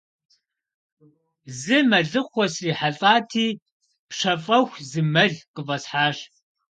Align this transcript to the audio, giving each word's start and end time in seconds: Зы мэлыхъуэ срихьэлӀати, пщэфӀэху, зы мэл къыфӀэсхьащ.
Зы 1.59 1.77
мэлыхъуэ 1.89 2.45
срихьэлӀати, 2.53 3.47
пщэфӀэху, 4.09 4.77
зы 4.89 5.01
мэл 5.13 5.33
къыфӀэсхьащ. 5.53 6.17